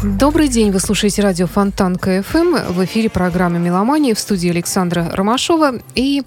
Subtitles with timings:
[0.00, 2.72] Добрый день, вы слушаете радио Фонтан КФМ.
[2.72, 6.22] В эфире программа «Меломания» в студии Александра Ромашова и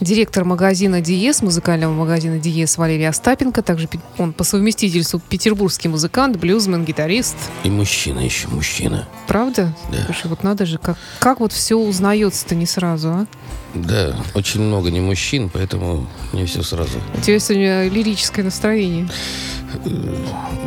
[0.00, 3.62] директор магазина «Диез», музыкального магазина «Диез» Валерий Остапенко.
[3.62, 7.34] Также он по совместительству петербургский музыкант, блюзмен, гитарист.
[7.64, 9.08] И мужчина еще, мужчина.
[9.26, 9.74] Правда?
[9.90, 10.04] Да.
[10.04, 13.26] Слушай, вот надо же, как, как вот все узнается-то не сразу, а?
[13.74, 17.00] Да, очень много не мужчин, поэтому не все сразу.
[17.16, 19.08] У тебя сегодня лирическое настроение.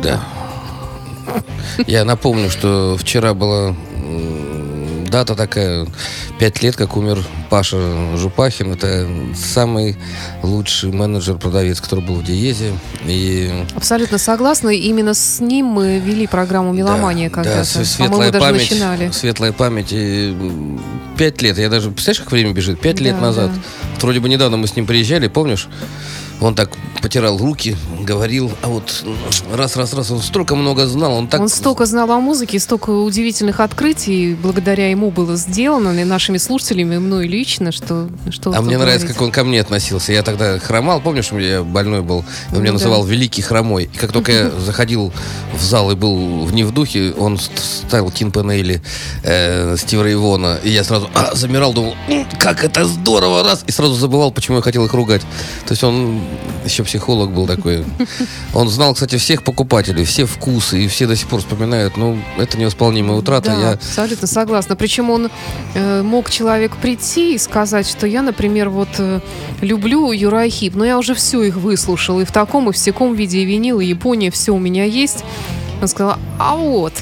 [0.02, 0.22] Да.
[1.86, 3.74] Я напомню, что вчера была
[5.10, 5.86] дата такая,
[6.38, 8.72] пять лет, как умер Паша Жупахин.
[8.72, 9.96] Это самый
[10.42, 12.72] лучший менеджер-продавец, который был в Диезе.
[13.04, 14.70] И Абсолютно согласна.
[14.70, 17.78] Именно с ним мы вели программу «Меломания» да, когда-то.
[17.78, 19.10] да, светлая даже память, начинали.
[19.10, 19.88] светлая память.
[19.92, 20.34] И,
[21.18, 22.80] пять лет, я даже, представляешь, как время бежит?
[22.80, 23.50] Пять лет Да, назад.
[23.52, 23.60] да.
[24.00, 25.68] Вроде бы недавно мы с ним приезжали, помнишь?
[26.42, 29.04] Он так потирал руки, говорил, а вот
[29.54, 31.40] раз, раз, раз, он столько много знал, он так...
[31.40, 36.96] Он столько знал о музыке, столько удивительных открытий благодаря ему было сделано и нашими слушателями,
[36.96, 38.08] и мной лично, что...
[38.30, 39.16] что А мне нравится, говорить.
[39.16, 40.12] как он ко мне относился.
[40.12, 42.84] Я тогда хромал, помнишь, я больной был, он меня Ну да.
[42.84, 43.84] называл Великий Хромой.
[43.92, 45.12] И как только я заходил
[45.56, 47.52] в зал и был не в духе, он ст-
[47.86, 48.82] ставил Тин Пенейли,
[49.22, 53.70] э, Стива Рейвона, и я сразу а, замирал, думал, «М, как это здорово, раз, и
[53.72, 55.22] сразу забывал, почему я хотел их ругать.
[55.66, 56.20] То есть он
[56.64, 57.84] еще психолог был такой.
[58.54, 62.58] Он знал, кстати, всех покупателей, все вкусы, и все до сих пор вспоминают, ну, это
[62.58, 63.50] невосполнимая утрата.
[63.50, 64.76] Да, Я абсолютно согласна.
[64.76, 65.30] Причем он
[65.74, 69.20] э, мог человек прийти и сказать, что я, например, вот э,
[69.60, 73.38] люблю Юрахип, но я уже все их выслушал, и в таком, и в всяком виде,
[73.38, 75.24] и винил, и Япония, все у меня есть.
[75.80, 76.92] Он сказал, а вот.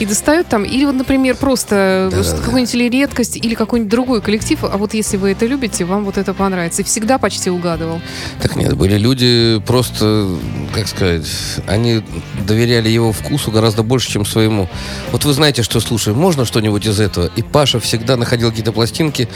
[0.00, 2.38] И достает там, или вот, например, просто Да-да-да.
[2.38, 6.16] какую-нибудь или редкость, или какой-нибудь другой коллектив, а вот если вы это любите, вам вот
[6.16, 6.80] это понравится.
[6.82, 8.00] И всегда почти угадывал.
[8.40, 10.26] Так нет, были люди просто,
[10.74, 11.26] как сказать,
[11.66, 12.02] они
[12.46, 14.68] доверяли его вкусу гораздо больше, чем своему.
[15.12, 17.30] Вот вы знаете, что слушаем, можно что-нибудь из этого?
[17.36, 19.28] И Паша всегда находил какие-то пластинки.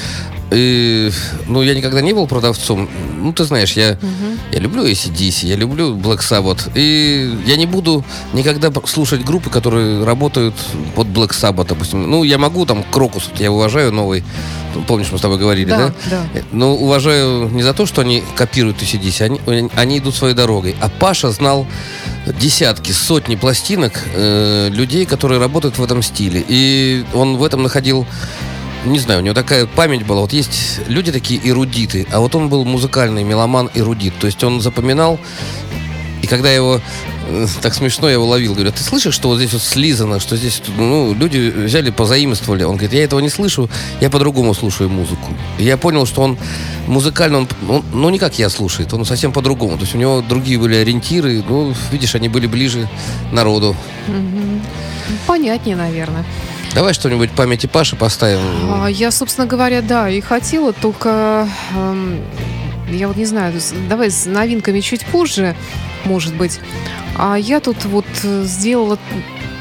[0.54, 1.10] И,
[1.46, 2.88] ну, я никогда не был продавцом.
[3.20, 3.98] Ну, ты знаешь, я,
[4.52, 6.70] я люблю ACDC, я люблю Black Sabbath.
[6.74, 10.54] И я не буду никогда слушать группы, которые работают
[10.94, 12.08] под Black Sabbath, допустим.
[12.08, 14.22] Ну, я могу, там, Крокус, я уважаю новый.
[14.74, 15.94] Ну, Помнишь, мы с тобой говорили, да?
[16.10, 16.24] да.
[16.52, 20.74] Ну, уважаю не за то, что они копируют ACDC, они, они идут своей дорогой.
[20.80, 21.66] А Паша знал
[22.40, 26.44] десятки, сотни пластинок э, людей, которые работают в этом стиле.
[26.46, 28.06] И он в этом находил,
[28.84, 30.20] не знаю, у него такая память была.
[30.20, 34.14] Вот есть люди такие эрудиты, а вот он был музыкальный меломан эрудит.
[34.18, 35.18] То есть он запоминал
[36.24, 36.80] и когда его
[37.28, 40.20] э, так смешно я его ловил, говорю, «А ты слышишь, что вот здесь вот слизано,
[40.20, 42.62] что здесь, ну, люди взяли, позаимствовали.
[42.64, 43.68] Он говорит, я этого не слышу,
[44.00, 45.34] я по-другому слушаю музыку.
[45.58, 46.38] И я понял, что он
[46.86, 49.76] музыкально, он, он, ну, не как я слушает, он совсем по-другому.
[49.76, 52.88] То есть у него другие были ориентиры, ну, видишь, они были ближе
[53.30, 53.76] народу.
[55.26, 56.24] Понятнее, наверное.
[56.74, 58.40] Давай что-нибудь памяти Паши поставим.
[58.72, 62.20] А, Я, собственно говоря, да, и хотела, только эм,
[62.90, 63.54] я вот не знаю,
[63.88, 65.54] давай с новинками чуть позже,
[66.04, 66.58] может быть.
[67.16, 68.98] А я тут вот э, сделала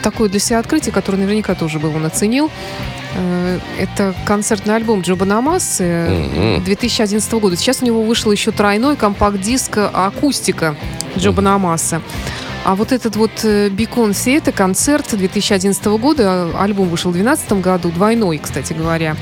[0.01, 2.49] такое для себя открытие, которое наверняка тоже бы он оценил.
[3.15, 6.63] Э, Это концертный альбом Джоба Намасы Мгм.
[6.63, 7.55] 2011 года.
[7.55, 10.75] Сейчас у него вышел еще тройной компакт-диск «Акустика»
[11.15, 12.01] Джоба Намаса.
[12.65, 17.61] А вот этот вот э, Бикон Си, это концерт 2011 года, альбом вышел в 2012
[17.61, 19.17] году, двойной, кстати говоря.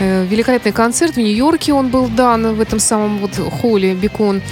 [0.00, 4.42] Э, Великолепный концерт в Нью-Йорке он был дан в этом самом вот холле Бикон.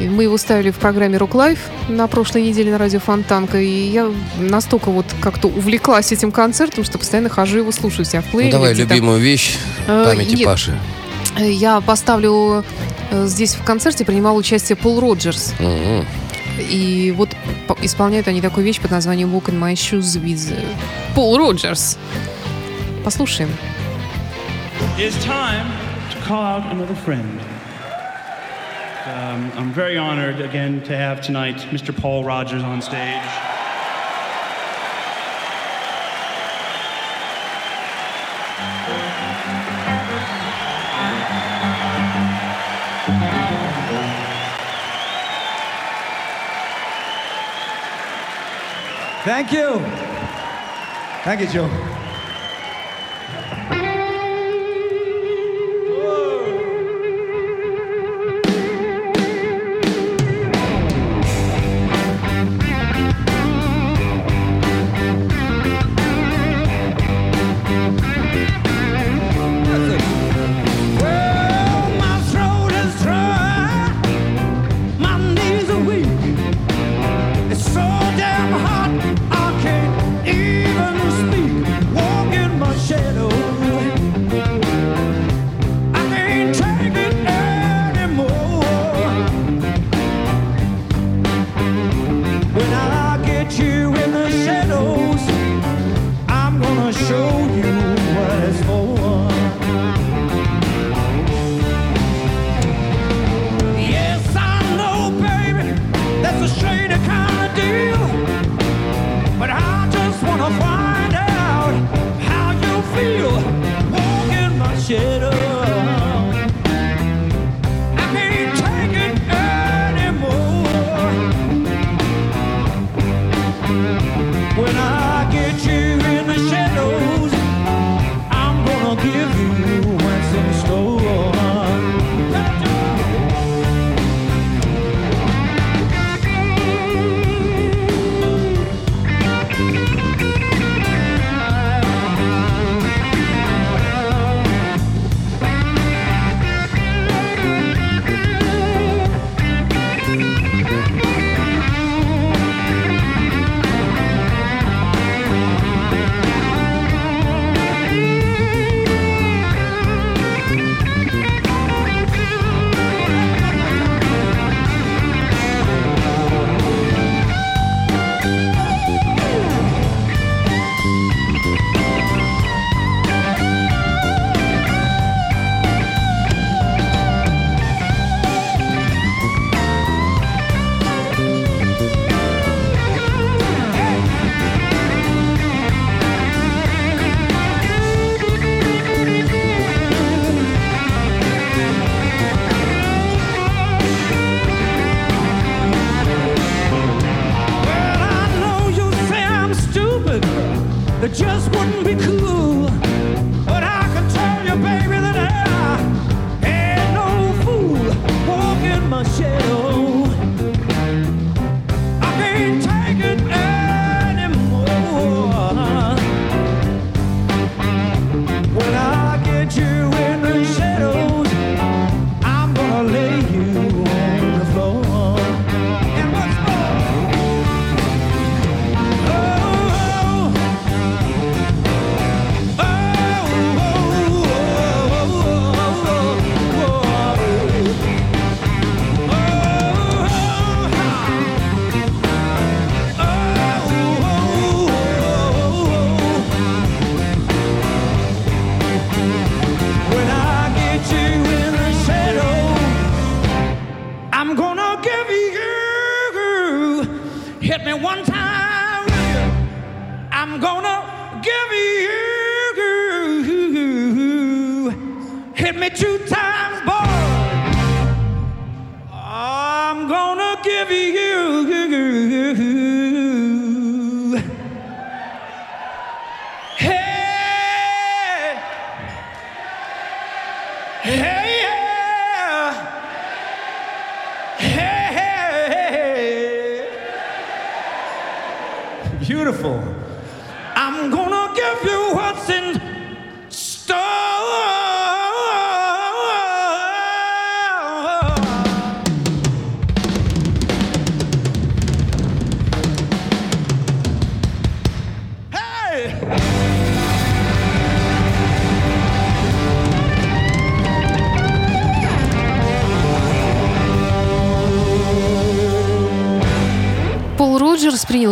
[0.00, 3.58] И мы его ставили в программе Rock Life на прошлой неделе на радио Фонтанка.
[3.60, 8.26] И я настолько вот как-то увлеклась этим концертом, что постоянно хожу его слушаю себя в
[8.26, 8.52] Ну, плеере.
[8.52, 8.94] давай где-то.
[8.94, 10.44] любимую вещь Э, памяти нет.
[10.46, 10.78] Паши.
[11.38, 12.64] Я поставлю
[13.12, 15.52] здесь в концерте принимал участие Пол Роджерс.
[15.58, 16.06] Мгм.
[16.58, 17.30] И вот
[17.66, 20.62] по- исполняют они такую вещь под названием Walk in My Shoes with э,
[21.14, 21.98] Пол Роджерс.
[23.04, 23.50] Послушаем.
[24.98, 25.66] It's time
[26.10, 27.40] to call out another friend.
[29.06, 31.94] Um, I'm very honored again to have tonight Mr.
[31.96, 33.22] Paul Rogers on stage.
[49.28, 49.78] Thank you.
[51.22, 51.97] Thank you, Joe.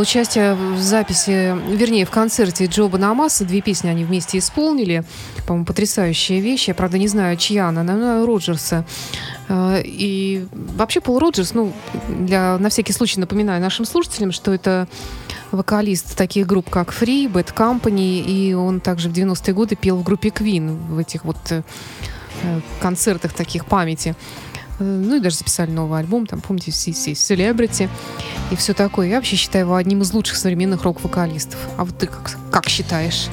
[0.07, 3.45] Участие в записи, вернее, в концерте Джо Банамаса.
[3.45, 5.03] Две песни они вместе исполнили.
[5.49, 6.69] По-моему, потрясающая вещь.
[6.69, 8.85] Я, правда, не знаю, чья она, наверное, Роджерса.
[9.49, 11.73] Э, И вообще Пол Роджерс, ну,
[12.09, 14.87] для, на всякий случай напоминаю нашим слушателям, что это
[15.51, 20.05] вокалист таких групп, как Free, Bad Company, и он также в 90-е годы пел в
[20.05, 21.63] группе Queen в этих вот э,
[22.81, 24.15] концертах таких памяти.
[24.79, 27.89] Э, Ну и даже записали новый альбом, там, помните, все, все Celebrity
[28.51, 29.09] и все такое.
[29.09, 31.59] Я вообще считаю его одним из лучших современных рок-вокалистов.
[31.77, 33.29] А вот ты как, как считаешь?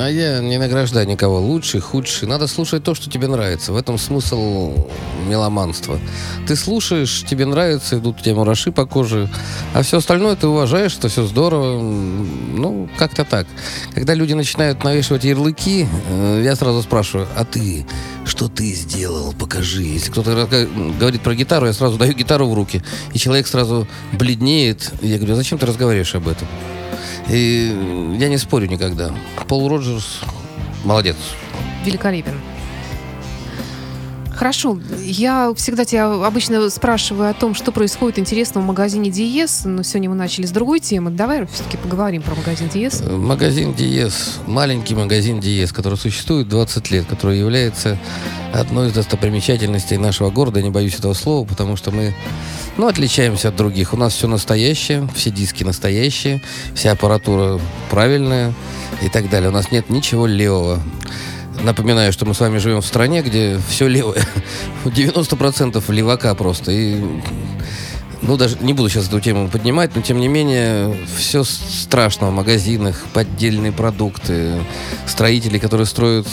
[0.00, 2.28] А я не награждаю никого лучший, худший.
[2.28, 3.72] Надо слушать то, что тебе нравится.
[3.72, 4.86] В этом смысл
[5.26, 5.98] меломанства.
[6.46, 9.28] Ты слушаешь, тебе нравится, идут у тебя мураши по коже,
[9.74, 11.80] а все остальное ты уважаешь, что все здорово.
[11.80, 13.46] Ну, как-то так.
[13.92, 17.84] Когда люди начинают навешивать ярлыки, э, я сразу спрашиваю, а ты,
[18.24, 19.82] что ты сделал, покажи.
[19.82, 20.48] Если кто-то
[21.00, 24.92] говорит про гитару, я сразу даю гитару в руки, и человек сразу бледнеет.
[25.02, 26.46] Я говорю, «А зачем ты разговариваешь об этом?
[27.30, 29.10] И я не спорю никогда.
[29.46, 30.20] Пол Роджерс
[30.84, 31.16] молодец.
[31.84, 32.34] Великолепен.
[34.38, 39.82] Хорошо, я всегда тебя обычно спрашиваю о том, что происходит интересного в магазине Диес, но
[39.82, 41.10] сегодня мы начали с другой темы.
[41.10, 43.00] Давай все-таки поговорим про магазин Диес.
[43.00, 47.98] Э, Магазин Диес, маленький магазин Диес, который существует 20 лет, который является
[48.54, 52.14] одной из достопримечательностей нашего города, не боюсь этого слова, потому что мы
[52.76, 53.92] ну, отличаемся от других.
[53.92, 56.40] У нас все настоящее, все диски настоящие,
[56.74, 58.54] вся аппаратура правильная
[59.02, 59.50] и так далее.
[59.50, 60.80] У нас нет ничего левого.
[61.62, 64.24] Напоминаю, что мы с вами живем в стране, где все левое.
[64.84, 66.72] 90% левака просто.
[66.72, 66.96] И
[68.22, 72.32] ну, даже не буду сейчас эту тему поднимать, но тем не менее, все страшно в
[72.32, 74.54] магазинах, поддельные продукты,
[75.06, 76.26] строители, которые строят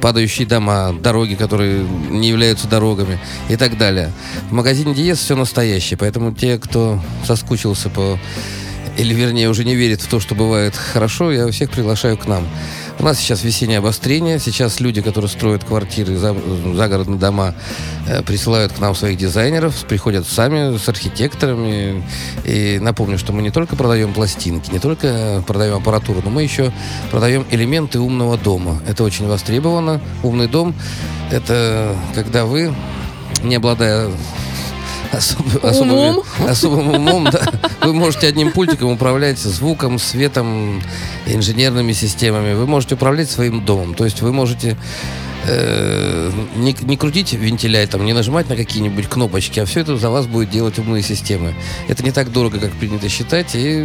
[0.00, 4.12] падающие дома, дороги, которые не являются дорогами и так далее.
[4.50, 8.18] В магазине Диез все настоящее, поэтому те, кто соскучился по
[8.96, 12.46] или, вернее, уже не верит в то, что бывает хорошо, я всех приглашаю к нам.
[12.98, 14.38] У нас сейчас весеннее обострение.
[14.38, 16.34] Сейчас люди, которые строят квартиры, за-
[16.74, 17.54] загородные дома,
[18.06, 22.02] э, присылают к нам своих дизайнеров, приходят сами с архитекторами.
[22.44, 26.72] И напомню, что мы не только продаем пластинки, не только продаем аппаратуру, но мы еще
[27.10, 28.80] продаем элементы умного дома.
[28.88, 30.00] Это очень востребовано.
[30.22, 30.74] Умный дом–
[31.30, 32.74] это когда вы,
[33.42, 34.10] не обладая
[35.12, 36.22] особ- особыми- Умом?
[36.48, 37.46] особым умом, да.
[37.82, 40.82] Вы можете одним пультиком управлять звуком, светом,
[41.26, 42.54] инженерными системами.
[42.54, 43.94] Вы можете управлять своим домом.
[43.94, 44.76] То есть вы можете
[45.46, 50.26] э, не, не крутить вентилятор, не нажимать на какие-нибудь кнопочки, а все это за вас
[50.26, 51.54] будет делать умные системы.
[51.88, 53.84] Это не так дорого, как принято считать, и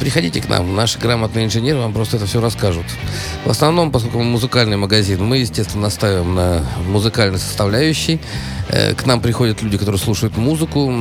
[0.00, 0.74] приходите к нам.
[0.74, 2.86] Наши грамотные инженеры вам просто это все расскажут.
[3.44, 8.20] В основном, поскольку мы музыкальный магазин, мы, естественно, настаиваем на музыкальной составляющей.
[8.68, 10.92] Э, К нам приходят люди, которые слушают музыку.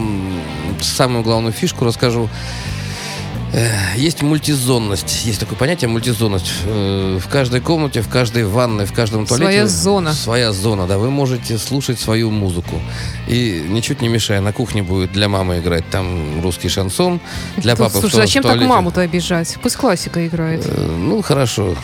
[0.81, 2.29] Самую главную фишку расскажу.
[3.53, 5.25] Э, Есть мультизонность.
[5.25, 6.51] Есть такое понятие мультизонность.
[6.65, 9.45] Э, В каждой комнате, в каждой ванной, в каждом туалете...
[9.51, 10.13] Своя зона.
[10.13, 10.97] Своя зона, да.
[10.97, 12.79] Вы можете слушать свою музыку.
[13.27, 17.19] И ничуть не мешая, на кухне будет для мамы играть там русский шансон,
[17.57, 19.57] для папы в слушай, туа- зачем так маму-то обижать?
[19.61, 20.65] Пусть классика играет.
[20.65, 21.75] Э, Ну, хорошо.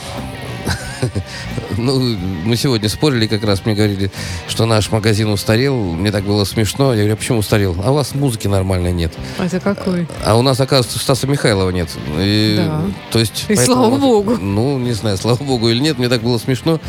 [1.77, 1.99] Ну,
[2.43, 4.09] мы сегодня спорили, как раз мне говорили,
[4.47, 5.75] что наш магазин устарел.
[5.75, 6.91] Мне так было смешно.
[6.93, 7.75] Я говорю, а почему устарел?
[7.83, 9.13] А у вас музыки нормальной нет.
[9.37, 10.07] А это какой?
[10.25, 11.89] А у нас, оказывается, Стаса Михайлова нет.
[12.17, 12.81] И, Да.
[13.11, 14.37] То есть, И слава богу.
[14.37, 16.79] Ну, не знаю, слава богу или нет, мне так было смешно.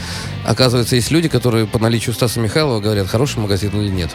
[0.46, 4.10] Оказывается, есть люди, которые по наличию Стаса Михайлова говорят, хороший магазин или нет.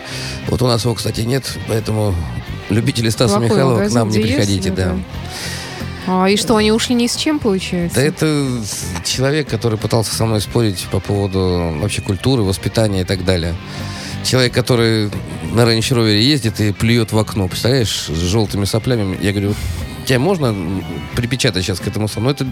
[0.48, 2.16] Вот у нас его, кстати, нет, поэтому
[2.70, 4.96] любители Стаса Плохой Михайлова к магазин, нам не где есть, приходите, да, да.
[6.08, 7.96] А, и что, они ушли ни с чем, получается?
[7.96, 8.62] Да это
[9.04, 13.56] человек, который пытался со мной спорить по поводу вообще культуры, воспитания и так далее.
[14.24, 15.10] Человек, который
[15.52, 19.18] на Range Rover ездит и плюет в окно, представляешь, с желтыми соплями.
[19.22, 19.54] Я говорю,
[20.04, 20.56] тебя можно
[21.16, 22.32] припечатать сейчас к этому самому?
[22.32, 22.46] Это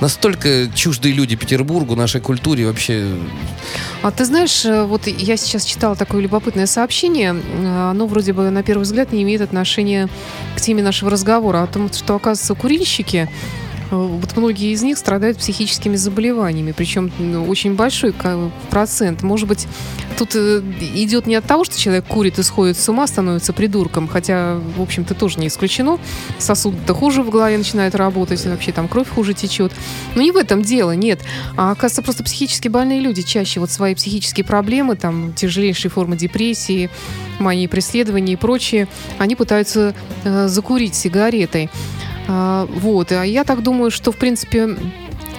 [0.00, 3.06] настолько чуждые люди Петербургу, нашей культуре вообще.
[4.02, 8.50] А ты знаешь, э, вот я сейчас читала такое любопытное сообщение, э, оно вроде бы
[8.50, 10.08] на первый взгляд не имеет отношения
[10.56, 13.28] к теме нашего разговора, о том, что, оказывается, курильщики,
[13.90, 18.14] вот многие из них страдают психическими заболеваниями, причем ну, очень большой
[18.70, 19.22] процент.
[19.22, 19.66] Может быть,
[20.18, 20.62] тут э,
[20.94, 24.82] идет не от того, что человек курит и сходит с ума, становится придурком, хотя, в
[24.82, 25.98] общем-то, тоже не исключено.
[26.38, 29.72] Сосуд-то хуже в голове начинает работать, вообще там кровь хуже течет.
[30.14, 31.20] Но не в этом дело, нет.
[31.56, 36.90] А оказывается, просто психически больные люди чаще вот свои психические проблемы, там тяжелейшие формы депрессии,
[37.38, 41.70] мании преследования и прочее, они пытаются э, закурить сигаретой.
[42.28, 43.10] А, вот.
[43.12, 44.76] А я так думаю, что, в принципе,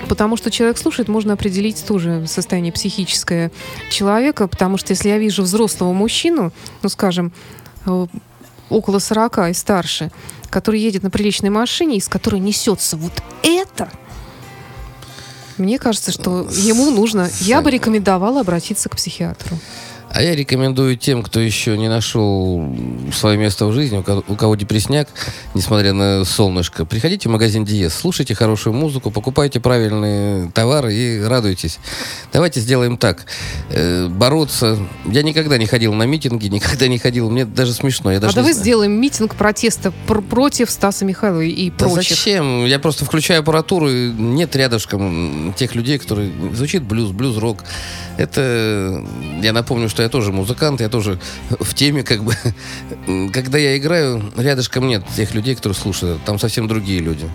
[0.08, 3.52] Потому что человек слушает, можно определить тоже состояние психическое
[3.92, 7.32] человека, потому что если я вижу взрослого мужчину, ну, скажем,
[7.86, 8.08] э,
[8.70, 10.12] около 40 и старше,
[10.50, 13.92] который едет на приличной машине, из которой несется вот это,
[15.58, 19.58] мне кажется, что ему нужно, я бы рекомендовала обратиться к психиатру.
[20.12, 22.76] А я рекомендую тем, кто еще не нашел
[23.14, 25.08] свое место в жизни, у кого, у кого депресняк,
[25.54, 31.78] несмотря на солнышко, приходите в магазин Диез, слушайте хорошую музыку, покупайте правильные товары и радуйтесь.
[32.34, 33.28] Давайте сделаем так.
[33.70, 34.78] Э, бороться.
[35.06, 37.30] Я никогда не ходил на митинги, никогда не ходил.
[37.30, 38.12] Мне даже смешно.
[38.12, 38.64] Я даже а давай знаю.
[38.64, 42.18] сделаем митинг протеста пр- против Стаса Михайлова и Да прочих.
[42.18, 42.66] зачем?
[42.66, 46.32] Я просто включаю аппаратуру, и нет рядышком тех людей, которые...
[46.56, 47.64] Звучит блюз, блюз-рок.
[48.18, 49.06] Это...
[49.42, 51.20] Я напомню, что я тоже музыкант, я тоже
[51.60, 52.36] в теме, как бы.
[53.34, 56.24] Когда я играю, рядышком нет тех людей, которые слушают.
[56.26, 57.30] Там совсем другие люди.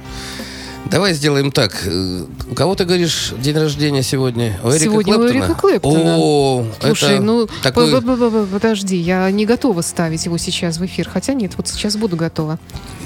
[0.90, 1.72] Давай сделаем так.
[1.86, 4.58] Э, У кого ты говоришь день рождения сегодня?
[4.62, 5.38] У Эрика Сегодня у Клэптона?
[5.38, 6.16] Эрика Клэптона.
[6.18, 8.02] О, Слушай, это ну такой...
[8.46, 11.08] подожди, я не готова ставить его сейчас в эфир.
[11.08, 12.58] Хотя нет, вот сейчас буду готова.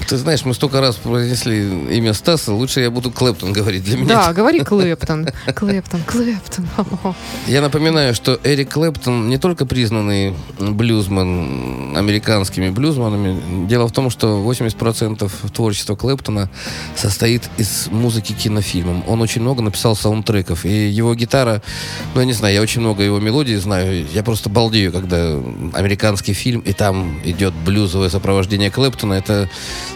[0.08, 3.84] Ты знаешь, мы столько раз произнесли имя Стаса, лучше я буду Клэптон говорить.
[3.84, 5.28] Для меня Да, говори Клэптон.
[5.54, 6.66] Клэптон, Клэптон.
[7.46, 13.66] Я напоминаю, что Эрик Клэптон не только признанный блюзман американскими блюзманами.
[13.66, 16.48] Дело в том, что 80% творчества Клэптона
[16.96, 19.04] состоит из музыки к кинофильмам.
[19.06, 20.64] Он очень много написал саундтреков.
[20.64, 21.62] И его гитара,
[22.14, 24.06] ну, я не знаю, я очень много его мелодий знаю.
[24.12, 25.40] Я просто балдею, когда
[25.74, 29.14] американский фильм, и там идет блюзовое сопровождение Клэптона.
[29.14, 29.48] Это,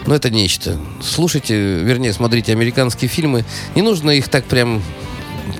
[0.05, 0.77] ну, это нечто.
[1.01, 3.45] Слушайте, вернее, смотрите американские фильмы.
[3.75, 4.81] Не нужно их так прям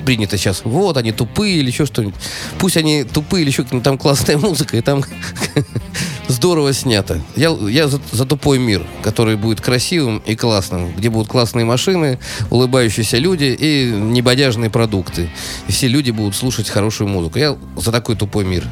[0.06, 0.62] принято сейчас.
[0.64, 2.16] Вот, они тупые или еще что-нибудь.
[2.60, 5.04] Пусть они тупые или еще какая-нибудь там классная музыка, и там
[6.28, 7.22] здорово снято.
[7.36, 12.20] Я, я за, за тупой мир, который будет красивым и классным, где будут классные машины,
[12.50, 15.30] улыбающиеся люди и небодяжные продукты.
[15.68, 17.40] И все люди будут слушать хорошую музыку.
[17.40, 18.68] Я за такой тупой мир.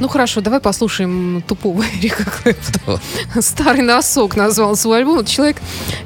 [0.00, 3.00] Ну хорошо, давай послушаем тупого Эрика Клэптона.
[3.40, 5.20] Старый носок назвал свой альбом.
[5.20, 5.58] Это человек,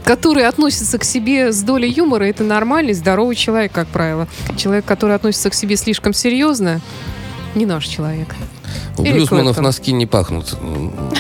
[0.05, 2.25] который относится к себе с долей юмора.
[2.25, 4.27] Это нормальный, здоровый человек, как правило.
[4.57, 6.81] Человек, который относится к себе слишком серьезно,
[7.55, 8.35] не наш человек.
[8.99, 10.57] У Эрик блюзманов носки не пахнут.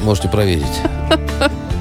[0.02, 0.64] Можете проверить.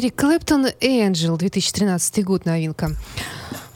[0.00, 2.92] Эрик Клэптон «Энджел», 2013 год, новинка.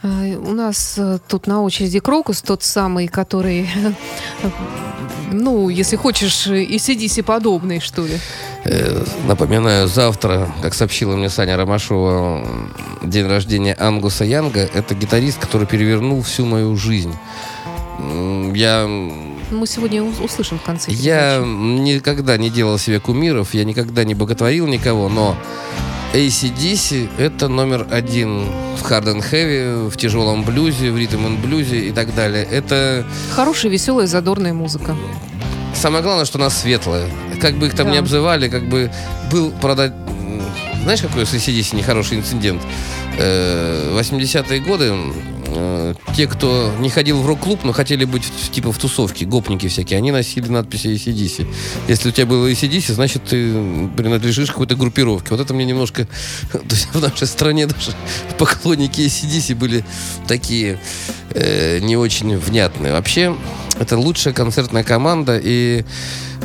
[0.02, 3.68] Э, У нас э, тут на очереди Крокус, тот самый, который,
[5.30, 8.16] ну, если хочешь, и сидиси подобный, что ли.
[8.64, 12.42] Э, Напоминаю, завтра, как сообщила мне Саня Ромашова,
[13.02, 14.60] день рождения Ангуса Янга.
[14.60, 17.12] Это гитарист, который перевернул всю мою жизнь.
[18.54, 20.90] Я, Мы сегодня услышим в конце.
[20.90, 21.48] я передачи.
[21.80, 25.36] никогда не делал себе кумиров, я никогда не боготворил никого, но
[26.14, 28.44] ACDC это номер один
[28.76, 32.44] в hard and heavy, в тяжелом блюзе, в ритм and блюзе и так далее.
[32.44, 34.94] Это Хорошая, веселая, задорная музыка.
[35.74, 37.08] Самое главное, что она светлая.
[37.40, 37.92] как бы их там Да.
[37.92, 38.90] не обзывали, как бы
[39.32, 39.92] был продать...
[40.84, 42.62] Знаешь, какой с ACDC нехороший инцидент?
[43.18, 44.92] Э, 80-е годы
[45.54, 49.98] э, те, кто не ходил в рок-клуб, но хотели быть типа в тусовке, гопники всякие,
[49.98, 51.46] они носили надписи ACDC.
[51.88, 55.30] Если у тебя было ACDC, значит, ты принадлежишь какой-то группировке.
[55.30, 56.06] Вот это мне немножко...
[56.52, 57.92] То есть в нашей стране даже
[58.38, 59.84] поклонники ACDC были
[60.26, 60.78] такие
[61.30, 62.92] э, не очень внятные.
[62.92, 63.36] Вообще,
[63.78, 65.84] это лучшая концертная команда, и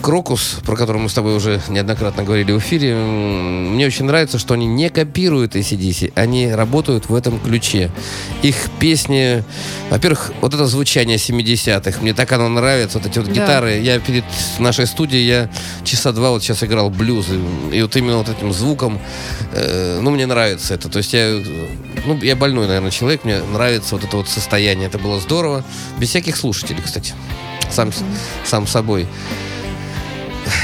[0.02, 4.54] Крокус, про который мы с тобой уже неоднократно говорили в эфире, мне очень нравится, что
[4.54, 7.92] они не копируют ACDC, они работают в этом ключе.
[8.42, 9.44] Их песни,
[9.90, 13.34] во-первых, вот это звучание 70-х, мне так оно нравится, вот эти вот Да.
[13.34, 13.80] гитары.
[13.80, 14.24] Я перед
[14.58, 15.50] нашей студией, я
[15.84, 19.00] часа два вот сейчас играл блюз, и, и вот именно вот этим звуком,
[19.52, 20.90] э, ну, мне нравится это.
[20.90, 21.42] То есть я,
[22.06, 25.64] ну, я больной, наверное, человек, мне нравится вот это вот состояние, это было здорово.
[25.98, 27.14] Без всяких слушателей, кстати.
[27.70, 27.92] Сам,
[28.44, 29.08] сам собой.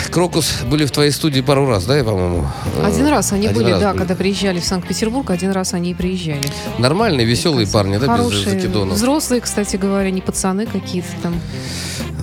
[0.09, 2.47] Крокус были в твоей студии пару раз, да, я, по-моему?
[2.83, 5.93] Один раз они один были, раз да, когда приезжали в Санкт-Петербург, один раз они и
[5.93, 6.41] приезжали.
[6.77, 8.95] Нормальные, веселые парни, да, без Хорошие, закидонов?
[8.95, 11.39] взрослые, кстати говоря, не пацаны какие-то там.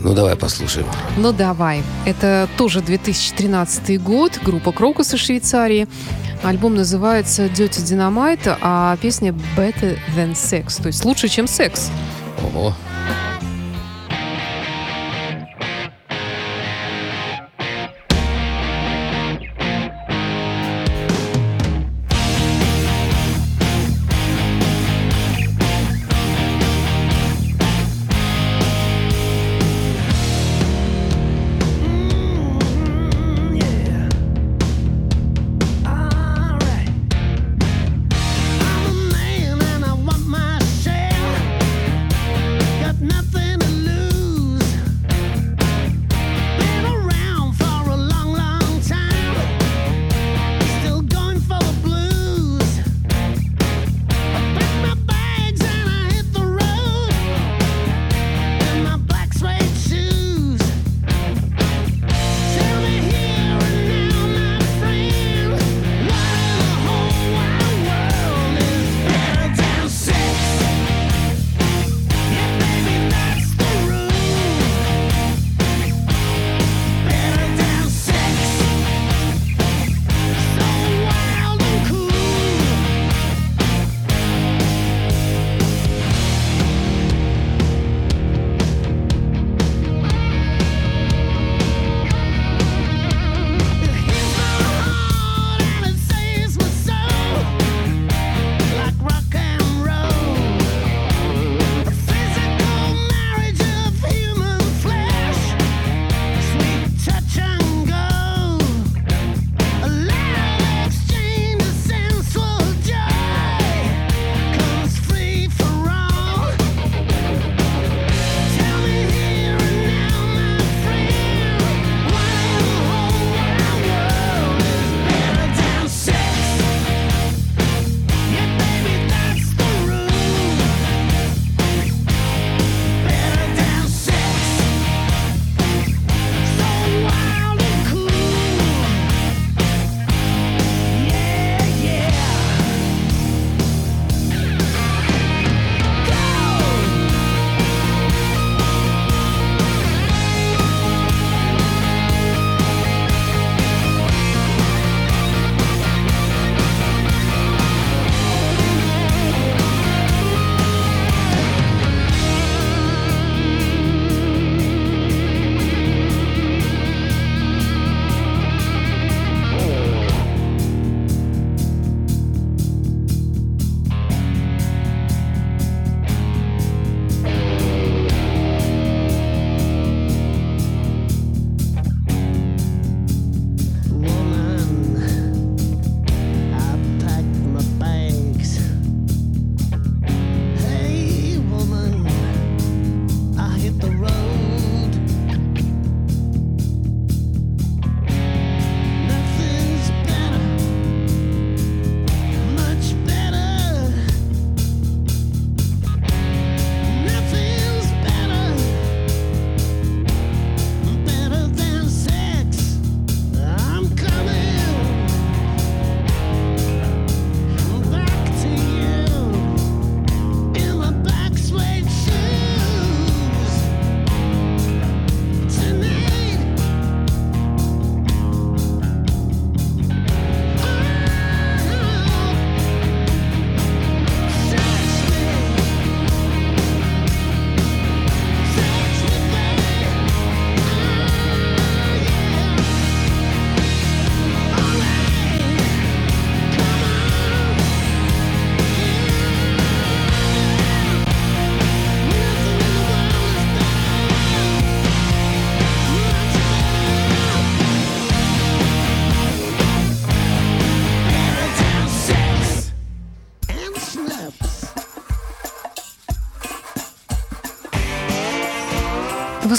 [0.01, 0.87] Ну, давай послушаем.
[1.17, 1.83] Ну давай.
[2.07, 5.87] Это тоже 2013 год, группа Крокус из Швейцарии.
[6.43, 11.91] Альбом называется Dirty Dynamite, а песня Better Than Sex, то есть лучше, чем секс.
[12.43, 12.75] Ого.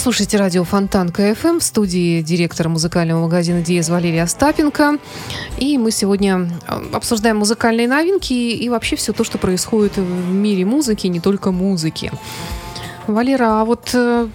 [0.03, 4.97] Слушаете радио Фонтан КФМ в студии директора музыкального магазина Диез Валерия Остапенко.
[5.59, 10.65] И мы сегодня э, обсуждаем музыкальные новинки и вообще все то, что происходит в мире
[10.65, 12.11] музыки, не только музыки.
[13.07, 14.27] Валера, а вот э,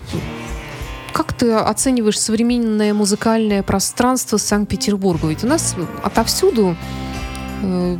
[1.12, 5.28] как ты оцениваешь современное музыкальное пространство Санкт-Петербурга?
[5.28, 6.76] Ведь у нас отовсюду
[7.62, 7.98] э,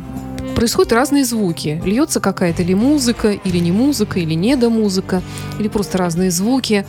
[0.55, 1.79] происходят разные звуки.
[1.85, 5.21] Льется какая-то или музыка, или не музыка, или недомузыка,
[5.59, 6.83] или просто разные звуки.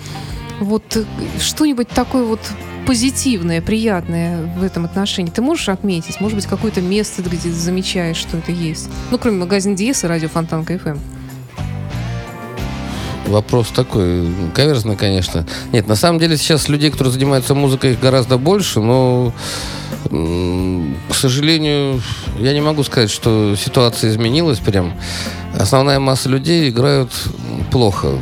[0.61, 1.05] Вот э,
[1.41, 2.41] что-нибудь такое вот
[2.87, 6.21] позитивное, приятное в этом отношении ты можешь отметить?
[6.21, 8.89] Может быть, какое-то место, где ты замечаешь, что это есть?
[9.11, 10.99] Ну, кроме магазина Диес и радио Фонтан КФМ.
[13.27, 15.47] Вопрос такой, каверзный, конечно.
[15.73, 19.33] Нет, на самом деле сейчас людей, которые занимаются музыкой, их гораздо больше, но,
[20.11, 22.03] к сожалению,
[22.39, 24.95] я не могу сказать, что ситуация изменилась прям.
[25.57, 27.13] Основная масса людей играют
[27.71, 28.19] плохо.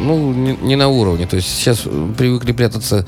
[0.00, 1.26] Ну, не, не на уровне.
[1.26, 1.80] То есть сейчас
[2.16, 3.04] привыкли прятаться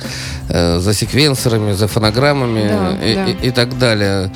[0.48, 3.26] э, за секвенсорами, за фонограммами Да, и, да.
[3.28, 4.30] и- и так далее.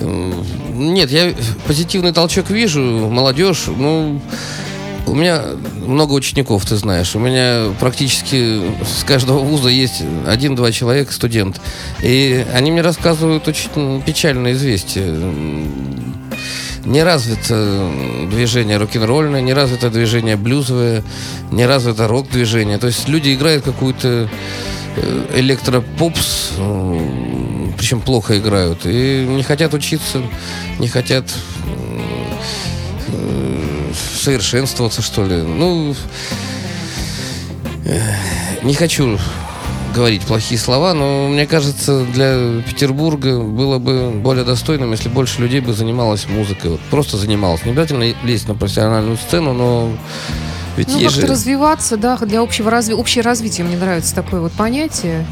[0.00, 0.34] М,
[0.74, 1.32] Нет, я
[1.66, 4.20] позитивный толчок вижу, молодежь, ну,
[5.06, 5.40] у меня
[5.86, 7.14] много учеников, ты знаешь.
[7.14, 11.60] У меня практически с каждого вуза есть один-два человека, студент.
[12.02, 15.14] И они мне рассказывают очень печальное известие.
[16.86, 17.90] Не развито
[18.30, 21.02] движение рок-н-ролльное, не развито движение блюзовое,
[21.50, 22.78] не развито рок-движение.
[22.78, 24.30] То есть люди играют какую-то
[24.96, 26.52] э, электропопс,
[27.76, 30.22] причем плохо играют, и не хотят учиться,
[30.78, 31.24] не хотят
[33.08, 35.42] э, совершенствоваться, что ли.
[35.42, 35.92] Ну,
[37.84, 38.00] э,
[38.62, 39.18] не хочу
[39.96, 45.60] говорить плохие слова, но мне кажется, для Петербурга было бы более достойным, если больше людей
[45.60, 46.72] бы занималось музыкой.
[46.72, 47.64] Вот просто занималось.
[47.64, 49.90] Не обязательно лезть на профессиональную сцену, но
[50.76, 51.32] ведь Ну, есть как-то же...
[51.32, 52.94] развиваться, да, для общего разви...
[52.94, 53.66] общее развитие.
[53.66, 55.26] Мне нравится такое вот понятие.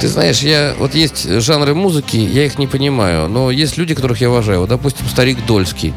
[0.00, 4.20] Ты знаешь, я вот есть жанры музыки, я их не понимаю, но есть люди, которых
[4.20, 4.60] я уважаю.
[4.60, 5.92] Вот, допустим, старик Дольский.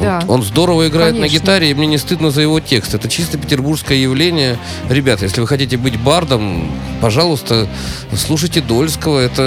[0.00, 0.20] Да.
[0.26, 1.38] Он, он здорово играет Конечно.
[1.38, 2.94] на гитаре, и мне не стыдно за его текст.
[2.94, 4.58] Это чисто петербургское явление.
[4.88, 6.70] Ребята, если вы хотите быть бардом,
[7.02, 7.68] пожалуйста,
[8.16, 9.20] слушайте Дольского.
[9.20, 9.42] Это,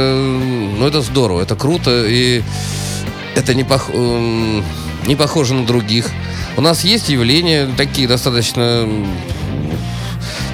[0.78, 2.44] ну, это здорово, это круто, и
[3.36, 4.63] это не, пох- эм,
[5.08, 6.10] не похоже на других.
[6.58, 8.88] У нас есть явления такие достаточно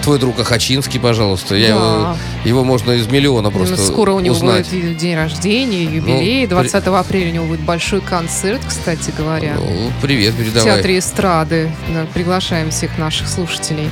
[0.03, 1.55] Твой друг Ахачинский, пожалуйста.
[1.55, 1.73] Я Да.
[1.73, 4.67] его, его можно из миллиона просто Скоро у него узнать.
[4.69, 6.43] будет день рождения, и юбилей.
[6.43, 9.55] Ну, 20 апреля у него будет большой концерт, кстати говоря.
[9.57, 10.63] Ну, привет, в передавай.
[10.75, 11.71] Театре эстрады.
[11.93, 13.87] Да, приглашаем всех наших слушателей.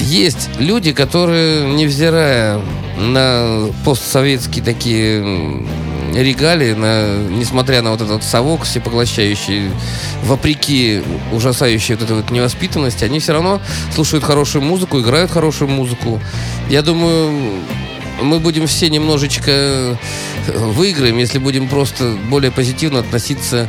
[0.00, 2.60] Есть люди, которые, невзирая
[2.96, 5.64] на постсоветские такие
[6.14, 9.70] регалии, на, несмотря на вот этот совок всепоглощающий,
[10.24, 13.60] вопреки ужасающей вот этой вот невоспитанности, они все равно
[13.94, 16.20] слушают хорошую музыку, играют хорошую музыку.
[16.68, 17.32] Я думаю,
[18.22, 19.94] мы будем все немножечко э,
[20.54, 23.68] выиграем, если будем просто более позитивно относиться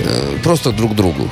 [0.00, 1.28] э, просто друг к другу.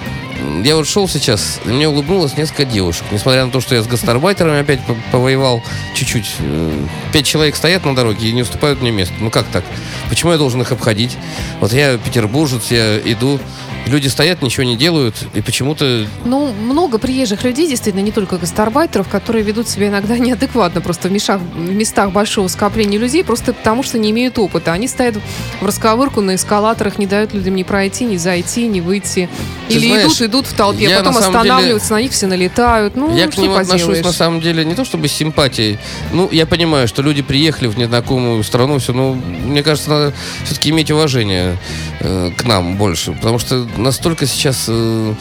[0.63, 3.05] Я вот шел сейчас, мне улыбнулось несколько девушек.
[3.11, 5.63] Несмотря на то, что я с гастарбайтерами опять по- повоевал
[5.95, 6.35] чуть-чуть.
[6.41, 9.15] Э, Пять человек стоят на дороге и не уступают мне место.
[9.21, 9.65] Ну как так?
[10.09, 11.17] Почему я должен их обходить?
[11.61, 13.41] Вот я петербуржец, я иду,
[13.87, 19.09] люди стоят, ничего не делают, и почему-то Ну, много приезжих людей, действительно, не только гастарбайтеров,
[19.09, 23.83] которые ведут себя иногда неадекватно просто в, мешах- в местах большого скопления людей, просто потому
[23.83, 24.73] что не имеют опыта.
[24.73, 25.17] Они стоят
[25.61, 29.29] в расковырку на эскалаторах, не дают людям ни пройти, ни зайти, ни выйти.
[29.69, 32.13] Ты Или знаешь, идут, идут в толпе, а потом на самом деле- останавливаются, на них
[32.13, 32.97] все налетают.
[32.97, 34.05] Ну, я к что ним отношусь поделаешь?
[34.05, 35.79] на самом деле не то чтобы с симпатией.
[36.13, 40.13] Ну, я понимаю, что люди приехали в незнакомую страну, все, но мне кажется, надо
[40.45, 41.57] все-таки иметь уважение
[42.01, 43.13] э, к нам больше.
[43.13, 45.15] Потому что настолько сейчас э,